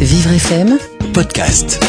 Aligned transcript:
Vivre 0.00 0.30
FM 0.30 0.78
Podcast. 1.14 1.82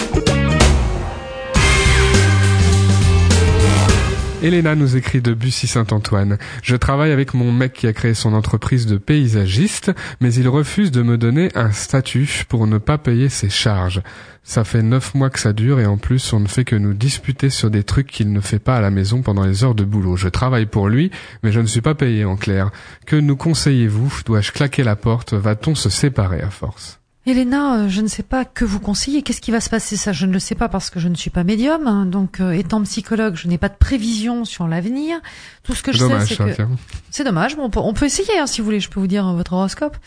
Elena 4.42 4.76
nous 4.76 4.96
écrit 4.96 5.20
de 5.20 5.34
Bussy-Saint-Antoine. 5.34 6.38
Je 6.64 6.78
travaille 6.78 7.12
avec 7.12 7.34
mon 7.34 7.52
mec 7.52 7.74
qui 7.74 7.86
a 7.86 7.92
créé 7.92 8.14
son 8.14 8.34
entreprise 8.34 8.86
de 8.86 8.98
paysagiste, 8.98 9.92
mais 10.22 10.34
il 10.34 10.48
refuse 10.48 10.92
de 10.92 11.02
me 11.02 11.18
donner 11.18 11.50
un 11.56 11.72
statut 11.72 12.46
pour 12.48 12.66
ne 12.66 12.78
pas 12.78 12.98
payer 12.98 13.28
ses 13.28 13.50
charges. 13.50 14.02
Ça 14.42 14.64
fait 14.64 14.84
neuf 14.84 15.14
mois 15.14 15.30
que 15.30 15.40
ça 15.40 15.52
dure 15.52 15.82
et 15.82 15.86
en 15.86 15.98
plus 15.98 16.32
on 16.32 16.40
ne 16.40 16.48
fait 16.48 16.64
que 16.64 16.78
nous 16.78 16.94
disputer 16.94 17.50
sur 17.50 17.70
des 17.70 17.84
trucs 17.84 18.08
qu'il 18.08 18.32
ne 18.32 18.40
fait 18.40 18.60
pas 18.60 18.78
à 18.78 18.82
la 18.82 18.92
maison 18.92 19.22
pendant 19.22 19.44
les 19.44 19.66
heures 19.66 19.76
de 19.76 19.84
boulot. 19.84 20.16
Je 20.16 20.30
travaille 20.30 20.66
pour 20.66 20.88
lui, 20.88 21.12
mais 21.44 21.52
je 21.52 21.60
ne 21.60 21.68
suis 21.68 21.82
pas 21.82 21.96
payé 21.96 22.24
en 22.24 22.38
clair. 22.38 22.72
Que 23.06 23.18
nous 23.18 23.36
conseillez-vous? 23.36 24.22
Dois-je 24.26 24.54
claquer 24.54 24.84
la 24.84 24.96
porte? 24.96 25.34
Va-t-on 25.34 25.76
se 25.76 25.90
séparer 25.90 26.40
à 26.40 26.50
force? 26.50 27.02
Elena, 27.28 27.76
euh, 27.76 27.90
je 27.90 28.00
ne 28.02 28.08
sais 28.08 28.24
pas 28.24 28.46
que 28.46 28.64
vous 28.64 28.80
conseillez. 28.80 29.22
Qu'est-ce 29.22 29.42
qui 29.42 29.52
va 29.52 29.60
se 29.60 29.70
passer? 29.70 29.98
Ça, 29.98 30.14
je 30.14 30.26
ne 30.26 30.32
le 30.32 30.40
sais 30.40 30.56
pas 30.56 30.70
parce 30.70 30.90
que 30.90 31.00
je 31.00 31.10
ne 31.10 31.16
suis 31.16 31.30
pas 31.30 31.44
médium. 31.44 31.86
hein. 31.86 32.06
Donc, 32.06 32.40
euh, 32.40 32.52
étant 32.52 32.82
psychologue, 32.84 33.36
je 33.36 33.48
n'ai 33.50 33.58
pas 33.58 33.68
de 33.68 33.76
prévision 33.76 34.46
sur 34.46 34.68
l'avenir. 34.68 35.20
Tout 35.64 35.76
ce 35.76 35.84
que 35.84 35.92
je 35.92 36.00
Dommage, 36.00 36.22
sais, 36.30 36.36
c'est 36.36 36.56
que 36.56 36.64
c'est 37.12 37.24
dommage. 37.26 37.58
mais 37.58 37.64
on 37.64 37.70
peut, 37.70 37.82
on 37.82 37.94
peut 37.94 38.06
essayer, 38.06 38.40
hein, 38.40 38.48
si 38.48 38.62
vous 38.62 38.66
voulez. 38.66 38.80
Je 38.80 38.90
peux 38.90 39.00
vous 39.02 39.08
dire 39.08 39.28
euh, 39.28 39.34
votre 39.34 39.54
horoscope. 39.54 39.98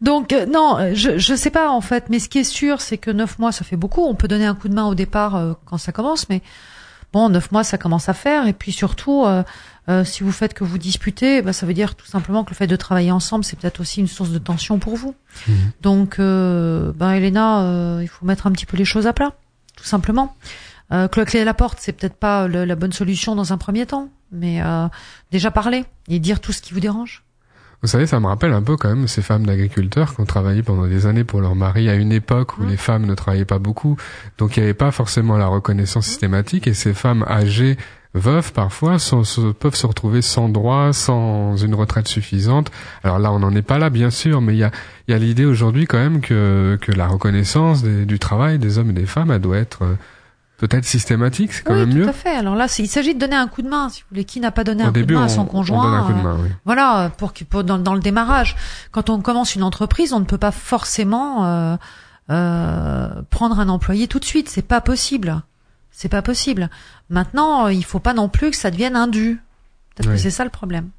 Donc, 0.00 0.32
euh, 0.32 0.46
non, 0.46 0.78
je 0.94 1.16
je 1.16 1.34
sais 1.36 1.50
pas 1.50 1.70
en 1.70 1.80
fait. 1.80 2.06
Mais 2.10 2.18
ce 2.18 2.28
qui 2.28 2.38
est 2.38 2.44
sûr, 2.44 2.80
c'est 2.80 2.98
que 2.98 3.10
neuf 3.12 3.38
mois, 3.38 3.52
ça 3.52 3.64
fait 3.64 3.76
beaucoup. 3.76 4.02
On 4.04 4.16
peut 4.16 4.26
donner 4.28 4.46
un 4.46 4.56
coup 4.56 4.68
de 4.68 4.74
main 4.74 4.86
au 4.86 4.94
départ 4.96 5.56
quand 5.66 5.78
ça 5.78 5.92
commence, 5.92 6.28
mais 6.28 6.42
bon, 7.12 7.28
neuf 7.28 7.52
mois, 7.52 7.62
ça 7.62 7.78
commence 7.78 8.08
à 8.08 8.14
faire. 8.14 8.48
Et 8.48 8.52
puis 8.52 8.72
surtout, 8.72 9.24
euh, 9.88 10.04
si 10.04 10.22
vous 10.22 10.32
faites 10.32 10.54
que 10.54 10.64
vous 10.64 10.78
disputez, 10.78 11.42
bah, 11.42 11.52
ça 11.52 11.66
veut 11.66 11.74
dire 11.74 11.94
tout 11.94 12.06
simplement 12.06 12.42
que 12.44 12.50
le 12.50 12.56
fait 12.56 12.66
de 12.66 12.76
travailler 12.76 13.10
ensemble, 13.10 13.44
c'est 13.44 13.58
peut-être 13.58 13.80
aussi 13.80 14.00
une 14.00 14.06
source 14.08 14.30
de 14.30 14.38
tension 14.38 14.78
pour 14.78 14.96
vous. 14.96 15.14
Mhm. 15.46 15.54
Donc, 15.82 16.18
euh, 16.18 16.92
ben 16.94 17.12
Elena, 17.12 17.62
euh, 17.62 17.98
il 18.02 18.08
faut 18.08 18.24
mettre 18.24 18.46
un 18.46 18.52
petit 18.52 18.66
peu 18.66 18.76
les 18.76 18.84
choses 18.86 19.06
à 19.06 19.12
plat, 19.12 19.32
tout 19.76 19.84
simplement. 19.84 20.36
Euh, 20.92 21.08
cloquer 21.08 21.40
à 21.40 21.44
la 21.44 21.54
porte, 21.54 21.78
c'est 21.80 21.92
peut-être 21.92 22.16
pas 22.16 22.46
le- 22.48 22.64
la 22.64 22.76
bonne 22.76 22.92
solution 22.92 23.34
dans 23.34 23.52
un 23.52 23.58
premier 23.58 23.86
temps, 23.86 24.10
mais 24.32 24.62
euh, 24.62 24.86
déjà 25.32 25.50
parler 25.50 25.84
et 26.08 26.18
dire 26.18 26.40
tout 26.40 26.52
ce 26.52 26.60
qui 26.62 26.74
vous 26.74 26.80
dérange. 26.80 27.22
Vous 27.82 27.88
savez, 27.88 28.06
ça 28.06 28.18
me 28.20 28.26
rappelle 28.26 28.52
un 28.52 28.62
peu 28.62 28.76
quand 28.78 28.88
même 28.88 29.06
ces 29.08 29.20
femmes 29.20 29.44
d'agriculteurs 29.44 30.14
qui 30.14 30.20
ont 30.20 30.24
travaillé 30.24 30.62
pendant 30.62 30.86
des 30.86 31.04
années 31.06 31.24
pour 31.24 31.42
leur 31.42 31.54
mari 31.54 31.90
à 31.90 31.94
une 31.94 32.12
époque 32.12 32.56
où 32.58 32.62
Mhm. 32.62 32.68
les 32.70 32.76
femmes 32.78 33.04
ne 33.06 33.14
travaillaient 33.14 33.44
pas 33.44 33.58
beaucoup. 33.58 33.96
Donc 34.38 34.56
il 34.56 34.60
n'y 34.60 34.64
avait 34.64 34.72
pas 34.74 34.90
forcément 34.90 35.36
la 35.36 35.46
reconnaissance 35.46 36.06
systématique 36.06 36.66
et 36.66 36.72
ces 36.72 36.94
femmes 36.94 37.24
âgées, 37.28 37.76
veuves 38.14 38.52
parfois, 38.52 38.98
sont- 38.98 39.24
se- 39.24 39.52
peuvent 39.52 39.74
se 39.74 39.86
retrouver 39.86 40.22
sans 40.22 40.48
droit, 40.48 40.92
sans 40.92 41.56
une 41.56 41.74
retraite 41.74 42.06
suffisante. 42.08 42.70
Alors 43.02 43.18
là, 43.18 43.32
on 43.32 43.40
n'en 43.40 43.52
est 43.54 43.62
pas 43.62 43.78
là, 43.78 43.90
bien 43.90 44.10
sûr, 44.10 44.40
mais 44.40 44.54
il 44.54 44.58
y 44.58 44.64
a, 44.64 44.70
y 45.08 45.12
a 45.12 45.18
l'idée 45.18 45.44
aujourd'hui 45.44 45.86
quand 45.86 45.98
même 45.98 46.20
que, 46.20 46.78
que 46.80 46.92
la 46.92 47.06
reconnaissance 47.08 47.82
des- 47.82 48.06
du 48.06 48.18
travail 48.18 48.58
des 48.58 48.78
hommes 48.78 48.90
et 48.90 48.94
des 48.94 49.06
femmes, 49.06 49.30
elle 49.32 49.40
doit 49.40 49.58
être 49.58 49.82
euh, 49.82 49.96
peut-être 50.58 50.84
systématique, 50.84 51.52
c'est 51.52 51.62
quand 51.64 51.74
oui, 51.74 51.80
même 51.80 51.90
tout 51.90 51.96
mieux. 51.98 52.08
à 52.08 52.12
fait. 52.12 52.34
Alors 52.36 52.54
là, 52.54 52.66
il 52.78 52.86
s'agit 52.88 53.14
de 53.14 53.18
donner 53.18 53.34
un 53.36 53.48
coup 53.48 53.62
de 53.62 53.68
main, 53.68 53.88
si 53.88 54.02
vous 54.02 54.06
voulez. 54.10 54.24
Qui 54.24 54.38
n'a 54.38 54.52
pas 54.52 54.62
donné 54.64 54.84
Au 54.84 54.86
un 54.88 54.92
coup 54.92 55.02
de 55.02 55.12
main 55.14 55.22
on, 55.22 55.24
à 55.24 55.28
son 55.28 55.40
on 55.42 55.46
conjoint 55.46 55.82
donne 55.82 55.94
un 55.94 56.04
coup 56.04 56.12
de 56.12 56.18
euh, 56.18 56.22
main, 56.22 56.36
oui. 56.40 56.48
Voilà, 56.64 57.10
pour, 57.18 57.32
pour 57.50 57.64
dans, 57.64 57.78
dans 57.78 57.94
le 57.94 58.00
démarrage. 58.00 58.54
Quand 58.92 59.10
on 59.10 59.20
commence 59.20 59.56
une 59.56 59.64
entreprise, 59.64 60.12
on 60.12 60.20
ne 60.20 60.24
peut 60.24 60.38
pas 60.38 60.52
forcément 60.52 61.44
euh, 61.44 61.76
euh, 62.30 63.08
prendre 63.30 63.58
un 63.58 63.68
employé 63.68 64.06
tout 64.06 64.20
de 64.20 64.24
suite. 64.24 64.48
C'est 64.48 64.62
pas 64.66 64.80
possible. 64.80 65.42
C'est 65.96 66.08
pas 66.08 66.22
possible. 66.22 66.68
Maintenant, 67.08 67.66
euh, 67.66 67.72
il 67.72 67.84
faut 67.84 68.00
pas 68.00 68.14
non 68.14 68.28
plus 68.28 68.50
que 68.50 68.56
ça 68.56 68.70
devienne 68.72 68.96
un 68.96 69.06
dû. 69.06 69.40
Peut-être 69.94 70.08
Oui. 70.10 70.16
que 70.16 70.20
c'est 70.20 70.30
ça 70.32 70.42
le 70.44 70.50
problème. 70.50 70.90